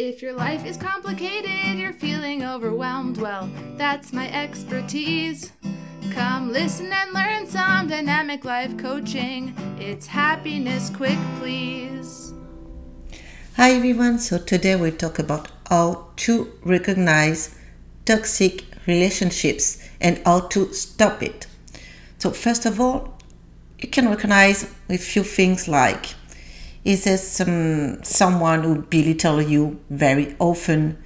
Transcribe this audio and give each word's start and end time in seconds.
If 0.00 0.22
your 0.22 0.34
life 0.34 0.64
is 0.64 0.76
complicated, 0.76 1.76
you're 1.76 1.92
feeling 1.92 2.44
overwhelmed, 2.44 3.16
well, 3.16 3.50
that's 3.76 4.12
my 4.12 4.30
expertise. 4.30 5.50
Come 6.12 6.52
listen 6.52 6.92
and 6.92 7.12
learn 7.12 7.48
some 7.48 7.88
dynamic 7.88 8.44
life 8.44 8.78
coaching. 8.78 9.56
It's 9.80 10.06
happiness 10.06 10.88
quick, 10.88 11.18
please. 11.40 12.32
Hi 13.56 13.72
everyone, 13.72 14.20
so 14.20 14.38
today 14.38 14.76
we 14.76 14.92
talk 14.92 15.18
about 15.18 15.48
how 15.68 16.10
to 16.18 16.52
recognize 16.62 17.58
toxic 18.04 18.66
relationships 18.86 19.82
and 20.00 20.22
how 20.24 20.46
to 20.54 20.72
stop 20.74 21.24
it. 21.24 21.48
So, 22.18 22.30
first 22.30 22.66
of 22.66 22.80
all, 22.80 23.18
you 23.80 23.88
can 23.88 24.08
recognize 24.08 24.72
a 24.88 24.96
few 24.96 25.24
things 25.24 25.66
like 25.66 26.14
is 26.84 27.04
there 27.04 27.18
some 27.18 28.02
someone 28.02 28.62
who 28.62 28.82
belittle 28.82 29.42
you 29.42 29.80
very 29.90 30.36
often, 30.38 30.96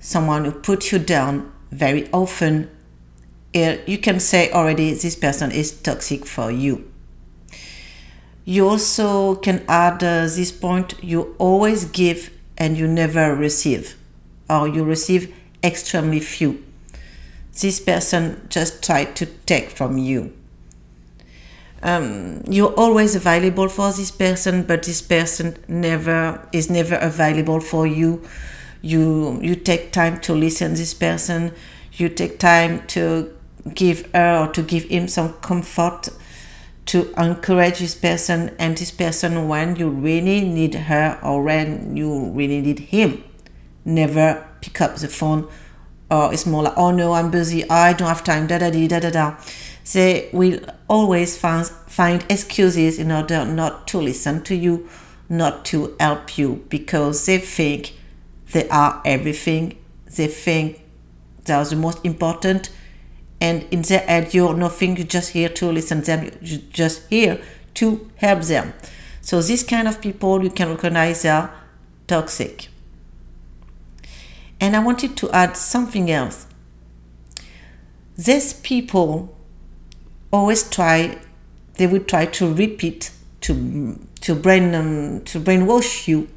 someone 0.00 0.44
who 0.44 0.52
put 0.52 0.92
you 0.92 0.98
down 0.98 1.52
very 1.70 2.10
often? 2.12 2.70
You 3.52 3.98
can 3.98 4.18
say 4.18 4.50
already 4.50 4.92
this 4.94 5.16
person 5.16 5.52
is 5.52 5.70
toxic 5.70 6.26
for 6.26 6.50
you. 6.50 6.90
You 8.44 8.68
also 8.68 9.36
can 9.36 9.64
add 9.68 10.02
uh, 10.02 10.26
this 10.26 10.52
point 10.52 11.02
you 11.02 11.34
always 11.38 11.84
give 11.86 12.30
and 12.58 12.76
you 12.76 12.86
never 12.86 13.34
receive, 13.34 13.96
or 14.50 14.68
you 14.68 14.84
receive 14.84 15.34
extremely 15.62 16.20
few. 16.20 16.62
This 17.58 17.80
person 17.80 18.46
just 18.50 18.82
tried 18.82 19.16
to 19.16 19.26
take 19.26 19.70
from 19.70 19.96
you 19.96 20.32
um, 21.84 22.42
you're 22.48 22.72
always 22.72 23.14
available 23.14 23.68
for 23.68 23.92
this 23.92 24.10
person, 24.10 24.62
but 24.62 24.82
this 24.84 25.02
person 25.02 25.56
never 25.68 26.40
is 26.50 26.70
never 26.70 26.96
available 26.96 27.60
for 27.60 27.86
you. 27.86 28.22
You 28.80 29.38
you 29.42 29.54
take 29.54 29.92
time 29.92 30.18
to 30.20 30.32
listen 30.34 30.74
this 30.74 30.94
person. 30.94 31.52
You 31.92 32.08
take 32.08 32.38
time 32.38 32.86
to 32.88 33.36
give 33.74 34.10
her 34.14 34.44
or 34.44 34.52
to 34.52 34.62
give 34.62 34.84
him 34.84 35.08
some 35.08 35.34
comfort, 35.34 36.08
to 36.86 37.12
encourage 37.18 37.78
this 37.80 37.94
person 37.94 38.56
and 38.58 38.76
this 38.78 38.90
person 38.90 39.46
when 39.46 39.76
you 39.76 39.90
really 39.90 40.40
need 40.40 40.74
her 40.74 41.18
or 41.22 41.42
when 41.42 41.96
you 41.96 42.30
really 42.30 42.62
need 42.62 42.78
him. 42.78 43.22
Never 43.84 44.46
pick 44.62 44.80
up 44.80 44.96
the 44.96 45.08
phone 45.08 45.48
or 46.10 46.32
it's 46.32 46.46
more 46.46 46.62
like, 46.62 46.78
oh 46.78 46.90
no, 46.90 47.12
I'm 47.12 47.30
busy, 47.30 47.68
I 47.68 47.92
don't 47.92 48.08
have 48.08 48.24
time, 48.24 48.46
da 48.46 48.58
da 48.58 48.70
da 48.70 49.00
da 49.00 49.10
da 49.10 49.36
they 49.92 50.30
will 50.32 50.60
always 50.88 51.36
find, 51.36 51.66
find 51.66 52.24
excuses 52.30 52.98
in 52.98 53.12
order 53.12 53.44
not 53.44 53.86
to 53.88 53.98
listen 53.98 54.42
to 54.44 54.54
you, 54.54 54.88
not 55.28 55.64
to 55.66 55.94
help 56.00 56.38
you, 56.38 56.64
because 56.68 57.26
they 57.26 57.38
think 57.38 57.94
they 58.52 58.68
are 58.68 59.02
everything. 59.04 59.78
They 60.16 60.28
think 60.28 60.82
they 61.44 61.52
are 61.52 61.64
the 61.64 61.76
most 61.76 62.04
important. 62.04 62.70
And 63.40 63.66
in 63.70 63.82
their 63.82 64.00
head, 64.00 64.32
you're 64.32 64.54
nothing, 64.54 64.96
you're 64.96 65.06
just 65.06 65.30
here 65.30 65.50
to 65.50 65.70
listen 65.70 66.00
to 66.00 66.06
them, 66.06 66.30
you're 66.40 66.60
just 66.70 67.08
here 67.08 67.42
to 67.74 68.10
help 68.16 68.42
them. 68.42 68.72
So, 69.20 69.42
this 69.42 69.62
kind 69.62 69.88
of 69.88 70.00
people 70.00 70.42
you 70.42 70.50
can 70.50 70.70
recognize 70.70 71.22
they 71.22 71.30
are 71.30 71.52
toxic. 72.06 72.68
And 74.60 74.76
I 74.76 74.78
wanted 74.78 75.16
to 75.18 75.30
add 75.30 75.56
something 75.56 76.10
else. 76.10 76.46
These 78.16 78.54
people 78.54 79.36
always 80.34 80.68
try 80.68 81.16
they 81.78 81.86
would 81.86 82.08
try 82.08 82.26
to 82.26 82.52
repeat 82.52 83.10
to 83.40 83.98
to 84.20 84.34
brain 84.34 84.74
um, 84.74 85.20
to 85.24 85.38
brainwash 85.40 86.08
you 86.08 86.28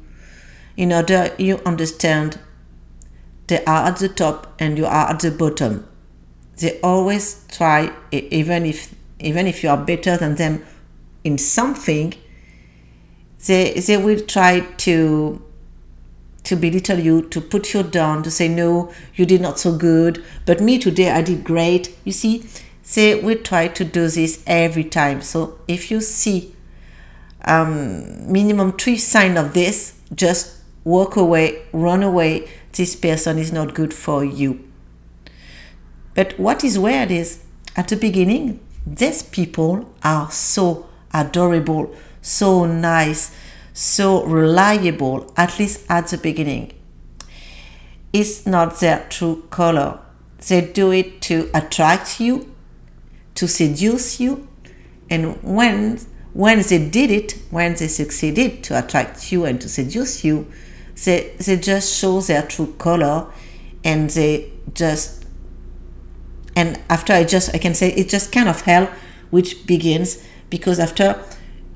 in 0.76 0.92
order 0.92 1.34
you 1.38 1.58
understand 1.66 2.38
they 3.48 3.64
are 3.64 3.86
at 3.88 3.96
the 3.96 4.08
top 4.08 4.54
and 4.58 4.78
you 4.78 4.86
are 4.86 5.10
at 5.10 5.20
the 5.20 5.30
bottom. 5.30 5.86
They 6.58 6.78
always 6.82 7.44
try 7.48 7.92
even 8.12 8.66
if 8.66 8.94
even 9.20 9.46
if 9.46 9.62
you 9.62 9.70
are 9.70 9.76
better 9.76 10.16
than 10.16 10.36
them 10.36 10.64
in 11.24 11.38
something 11.38 12.14
they 13.46 13.72
they 13.74 13.96
will 13.96 14.20
try 14.20 14.60
to 14.86 15.42
to 16.44 16.56
belittle 16.56 16.98
you 16.98 17.22
to 17.30 17.40
put 17.40 17.74
you 17.74 17.82
down 17.82 18.22
to 18.22 18.30
say 18.30 18.48
no 18.48 18.92
you 19.14 19.26
did 19.26 19.40
not 19.40 19.58
so 19.58 19.76
good 19.76 20.24
but 20.46 20.60
me 20.60 20.78
today 20.78 21.10
i 21.10 21.22
did 21.22 21.42
great. 21.44 21.96
You 22.04 22.12
see 22.12 22.44
say 22.88 23.20
we 23.20 23.34
try 23.34 23.68
to 23.68 23.84
do 23.84 24.08
this 24.08 24.42
every 24.46 24.82
time. 24.82 25.20
So 25.20 25.58
if 25.68 25.90
you 25.90 26.00
see 26.00 26.54
um, 27.44 28.32
minimum 28.32 28.72
three 28.72 28.96
sign 28.96 29.36
of 29.36 29.52
this 29.52 30.00
just 30.14 30.56
walk 30.84 31.14
away 31.16 31.66
run 31.72 32.02
away 32.02 32.48
this 32.72 32.96
person 32.96 33.36
is 33.36 33.52
not 33.52 33.74
good 33.74 33.92
for 33.92 34.24
you. 34.24 34.66
But 36.14 36.38
what 36.38 36.64
is 36.64 36.78
weird 36.78 37.10
is 37.10 37.44
at 37.76 37.88
the 37.88 37.96
beginning 37.96 38.58
these 38.86 39.22
people 39.22 39.94
are 40.02 40.30
so 40.30 40.86
adorable 41.12 41.94
so 42.22 42.64
nice 42.64 43.36
so 43.74 44.24
reliable 44.24 45.30
at 45.36 45.58
least 45.58 45.84
at 45.90 46.06
the 46.06 46.16
beginning. 46.16 46.72
It's 48.14 48.46
not 48.46 48.80
their 48.80 49.06
true 49.10 49.46
color. 49.50 49.98
They 50.48 50.62
do 50.62 50.90
it 50.90 51.20
to 51.22 51.50
attract 51.52 52.18
you 52.18 52.54
to 53.38 53.46
seduce 53.46 54.18
you. 54.18 54.48
And 55.08 55.40
when 55.42 56.00
when 56.34 56.60
they 56.62 56.88
did 56.88 57.10
it, 57.10 57.32
when 57.50 57.74
they 57.74 57.88
succeeded 57.88 58.62
to 58.64 58.78
attract 58.78 59.32
you 59.32 59.44
and 59.44 59.60
to 59.60 59.68
seduce 59.68 60.24
you, 60.24 60.46
they, 61.04 61.34
they 61.38 61.56
just 61.56 61.96
show 61.96 62.20
their 62.20 62.42
true 62.42 62.74
color 62.78 63.26
and 63.84 64.10
they 64.10 64.52
just 64.74 65.24
and 66.56 66.80
after 66.90 67.12
I 67.12 67.24
just 67.24 67.54
I 67.54 67.58
can 67.58 67.74
say 67.74 67.92
it's 67.92 68.10
just 68.10 68.32
kind 68.32 68.48
of 68.48 68.60
hell 68.62 68.90
which 69.30 69.66
begins 69.66 70.22
because 70.50 70.80
after 70.80 71.22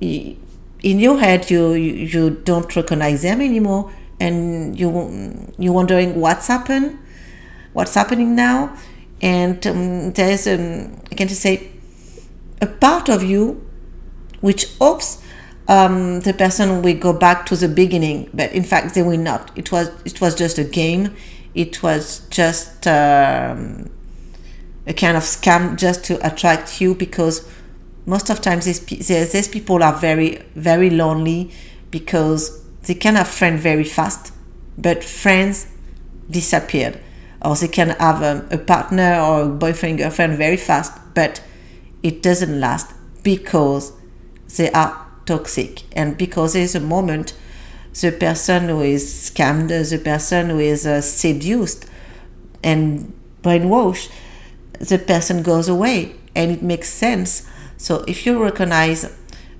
in 0.01 0.37
your 0.83 1.19
head 1.21 1.49
you, 1.49 1.75
you, 1.75 2.31
don't 2.31 2.75
recognize 2.75 3.23
them 3.23 3.41
anymore 3.41 3.93
and 4.19 4.79
you 4.79 5.55
you're 5.59 5.73
wondering 5.73 6.21
what's 6.21 6.49
happened 6.49 6.99
what's 7.73 7.95
happening 7.95 8.35
now 8.35 8.77
and 9.23 9.65
um, 9.67 10.13
there's 10.13 10.47
um, 10.49 11.01
I 11.11 11.15
can 11.15 11.29
say 11.29 11.71
a 12.61 12.67
part 12.67 13.09
of 13.09 13.23
you 13.23 13.65
which 14.41 14.67
hopes 14.79 15.23
um, 15.69 16.21
the 16.21 16.35
person 16.35 16.83
will 16.83 16.99
go 16.99 17.13
back 17.13 17.47
to 17.47 17.57
the 17.57 17.69
beginning, 17.69 18.29
but 18.35 18.53
in 18.53 18.65
fact 18.65 18.95
they 18.95 19.03
will 19.03 19.19
not. 19.19 19.57
It 19.57 19.71
was 19.71 19.91
it 20.05 20.21
was 20.21 20.35
just 20.35 20.59
a 20.59 20.65
game. 20.65 21.15
It 21.55 21.83
was 21.83 22.27
just 22.31 22.87
um, 22.87 23.91
a 24.87 24.93
kind 24.93 25.17
of 25.17 25.23
scam 25.23 25.79
just 25.79 26.05
to 26.07 26.27
attract 26.27 26.81
you 26.81 26.95
because 26.95 27.49
most 28.05 28.31
of 28.31 28.41
times 28.41 28.65
these, 28.65 28.81
these 29.07 29.47
people 29.47 29.83
are 29.85 29.93
very 29.93 30.43
very 30.57 30.91
lonely 30.91 31.53
because 31.93 32.65
they 32.83 32.95
can 32.95 33.15
have 33.15 33.29
friends 33.29 33.63
very 33.63 33.85
fast, 33.85 34.33
but 34.77 35.05
friends 35.05 35.69
disappeared 36.29 36.99
or 37.45 37.57
they 37.57 37.69
can 37.69 37.91
have 37.91 38.23
a, 38.23 38.47
a 38.51 38.59
partner 38.59 39.21
or 39.21 39.43
a 39.43 39.49
boyfriend 39.49 39.99
girlfriend 39.99 40.37
very 40.37 40.57
fast 40.57 40.93
but 41.15 41.43
it 42.03 42.23
doesn't 42.23 42.61
last 42.61 42.95
because 43.23 43.93
they 44.57 44.71
are 44.73 45.07
toxic. 45.27 45.83
And 45.97 46.17
because 46.17 46.53
there's 46.55 46.75
a 46.75 46.81
moment 46.81 47.35
the 48.01 48.11
person 48.11 48.69
who 48.69 48.81
is 48.81 49.05
scammed 49.05 49.69
the 49.69 49.99
person 49.99 50.51
who 50.51 50.59
is 50.59 50.87
uh, 50.87 51.01
seduced 51.01 51.87
and 52.65 53.13
brainwashed 53.43 54.11
the 54.79 54.99
person 54.99 55.43
goes 55.43 55.69
away. 55.69 56.17
And 56.35 56.51
it 56.51 56.63
makes 56.63 56.89
sense. 56.89 57.49
So 57.77 58.05
if 58.09 58.27
you 58.27 58.43
recognize 58.43 59.05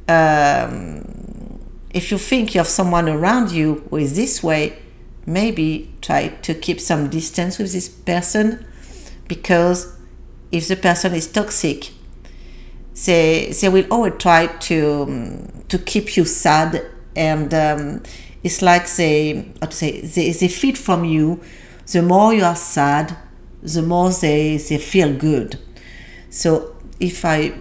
um, 0.09 1.61
if 1.91 2.11
you 2.11 2.19
think 2.19 2.55
you 2.55 2.59
have 2.59 2.69
someone 2.69 3.09
around 3.09 3.53
you 3.53 3.87
who 3.91 3.99
is 3.99 4.17
this 4.17 4.43
way 4.43 4.79
maybe 5.27 5.93
try 6.01 6.29
to 6.29 6.55
keep 6.55 6.81
some 6.81 7.09
distance 7.09 7.59
with 7.59 7.73
this 7.73 7.89
person 7.89 8.65
because 9.29 9.97
if 10.51 10.69
the 10.69 10.77
person 10.77 11.15
is 11.15 11.27
toxic 11.31 11.93
they 13.05 13.53
they 13.61 13.69
will 13.69 13.87
always 13.91 14.15
try 14.19 14.47
to 14.47 15.03
um, 15.03 15.65
to 15.69 15.79
keep 15.79 16.17
you 16.17 16.25
sad 16.25 16.85
and 17.17 17.55
um, 17.55 18.03
it's 18.43 18.63
like 18.63 18.91
they 18.97 19.53
how 19.61 19.67
to 19.67 19.77
say 19.77 20.01
they, 20.01 20.31
they 20.33 20.49
feed 20.49 20.77
from 20.77 21.05
you. 21.05 21.41
The 21.87 22.03
more 22.03 22.35
you 22.35 22.45
are 22.45 22.57
sad 22.57 23.17
the 23.63 23.83
more 23.83 24.11
they, 24.11 24.57
they 24.57 24.79
feel 24.79 25.17
good. 25.17 25.59
So 26.31 26.77
if 27.01 27.25
i 27.25 27.53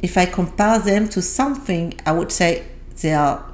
if 0.00 0.16
i 0.16 0.24
compare 0.24 0.78
them 0.78 1.08
to 1.08 1.20
something 1.20 1.92
i 2.06 2.12
would 2.12 2.32
say 2.32 2.64
they 3.02 3.12
are 3.12 3.44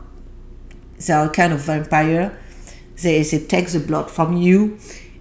they 1.04 1.12
are 1.12 1.26
a 1.26 1.31
kind 1.31 1.52
of 1.52 1.60
vampire 1.60 2.38
they, 3.04 3.22
they 3.22 3.38
take 3.54 3.68
the 3.68 3.80
blood 3.80 4.10
from 4.10 4.36
you 4.36 4.78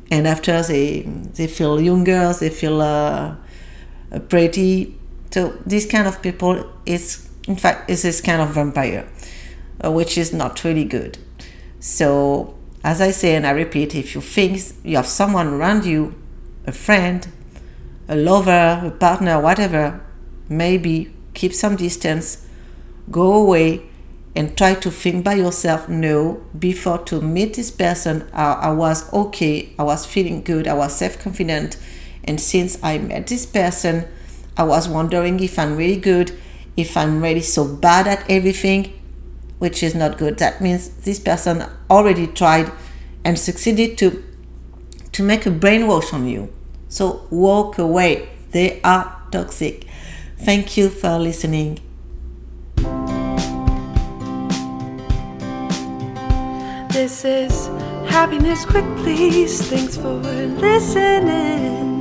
and 0.09 0.27
after 0.27 0.61
they 0.63 1.01
they 1.37 1.47
feel 1.47 1.79
younger 1.79 2.33
they 2.33 2.49
feel 2.49 2.81
uh, 2.81 3.35
pretty. 4.29 4.95
So 5.31 5.53
this 5.65 5.85
kind 5.85 6.07
of 6.07 6.21
people 6.21 6.53
is 6.85 7.29
in 7.47 7.55
fact 7.55 7.89
is 7.89 8.01
this 8.01 8.21
kind 8.21 8.41
of 8.41 8.49
vampire 8.49 9.05
uh, 9.83 9.91
which 9.91 10.17
is 10.17 10.33
not 10.33 10.63
really 10.63 10.85
good. 10.85 11.17
So 11.79 12.55
As 12.83 12.99
I 12.99 13.11
say 13.11 13.35
and 13.35 13.47
I 13.47 13.51
repeat, 13.51 13.95
if 13.95 14.13
you 14.13 14.19
think 14.19 14.59
you 14.83 14.97
have 14.97 15.07
someone 15.07 15.47
around 15.47 15.85
you, 15.85 16.13
a 16.67 16.73
friend, 16.73 17.25
a 18.09 18.15
lover, 18.15 18.81
a 18.87 18.91
partner, 18.91 19.39
whatever, 19.39 20.01
maybe 20.49 21.13
keep 21.33 21.53
some 21.53 21.77
distance, 21.77 22.45
go 23.09 23.33
away, 23.33 23.83
and 24.35 24.57
try 24.57 24.73
to 24.73 24.89
think 24.89 25.23
by 25.23 25.33
yourself 25.33 25.87
no 25.87 26.43
before 26.57 26.97
to 26.99 27.21
meet 27.21 27.53
this 27.55 27.69
person 27.69 28.27
I, 28.33 28.53
I 28.53 28.71
was 28.71 29.11
okay 29.13 29.73
i 29.77 29.83
was 29.83 30.05
feeling 30.05 30.41
good 30.43 30.67
i 30.67 30.73
was 30.73 30.95
self-confident 30.95 31.77
and 32.23 32.39
since 32.39 32.81
i 32.83 32.97
met 32.97 33.27
this 33.27 33.45
person 33.45 34.07
i 34.57 34.63
was 34.63 34.87
wondering 34.87 35.39
if 35.39 35.59
i'm 35.59 35.75
really 35.75 35.99
good 35.99 36.31
if 36.75 36.97
i'm 36.97 37.21
really 37.21 37.41
so 37.41 37.67
bad 37.75 38.07
at 38.07 38.29
everything 38.29 38.99
which 39.63 39.81
is 39.81 39.95
not 39.95 40.17
good. 40.17 40.39
That 40.39 40.59
means 40.59 40.89
this 40.89 41.19
person 41.19 41.63
already 41.89 42.27
tried 42.27 42.69
and 43.23 43.39
succeeded 43.39 43.97
to 43.99 44.21
to 45.13 45.23
make 45.23 45.45
a 45.45 45.51
brainwash 45.51 46.13
on 46.13 46.27
you. 46.27 46.51
So 46.89 47.25
walk 47.29 47.77
away. 47.77 48.27
They 48.51 48.81
are 48.81 49.05
toxic. 49.31 49.87
Thank 50.37 50.75
you 50.75 50.89
for 50.89 51.17
listening 51.17 51.79
This 56.93 57.25
is 57.25 57.67
Happiness 58.07 58.65
quick, 58.65 58.85
please. 58.97 59.67
Thanks 59.67 59.97
for 59.97 60.13
listening. 60.13 61.92